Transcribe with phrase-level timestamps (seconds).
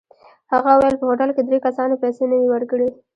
[0.51, 2.89] هغه وویل په هوټل کې درې کسانو پیسې نه وې ورکړې.